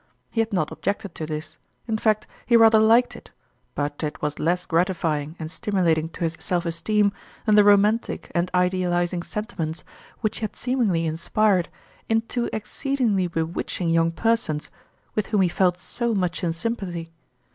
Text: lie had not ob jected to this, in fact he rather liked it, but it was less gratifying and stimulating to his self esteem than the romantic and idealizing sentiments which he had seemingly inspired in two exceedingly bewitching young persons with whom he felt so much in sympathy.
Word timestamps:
lie 0.35 0.41
had 0.41 0.51
not 0.51 0.71
ob 0.71 0.81
jected 0.81 1.13
to 1.13 1.27
this, 1.27 1.59
in 1.87 1.95
fact 1.95 2.25
he 2.47 2.57
rather 2.57 2.79
liked 2.79 3.15
it, 3.15 3.29
but 3.75 4.01
it 4.01 4.19
was 4.19 4.39
less 4.39 4.65
gratifying 4.65 5.35
and 5.37 5.51
stimulating 5.51 6.09
to 6.09 6.21
his 6.21 6.35
self 6.39 6.65
esteem 6.65 7.11
than 7.45 7.53
the 7.55 7.63
romantic 7.63 8.31
and 8.33 8.49
idealizing 8.51 9.21
sentiments 9.21 9.83
which 10.21 10.37
he 10.39 10.41
had 10.41 10.55
seemingly 10.55 11.05
inspired 11.05 11.69
in 12.09 12.21
two 12.21 12.49
exceedingly 12.51 13.27
bewitching 13.27 13.89
young 13.91 14.11
persons 14.11 14.71
with 15.13 15.27
whom 15.27 15.41
he 15.41 15.47
felt 15.47 15.77
so 15.77 16.15
much 16.15 16.43
in 16.43 16.51
sympathy. 16.51 17.11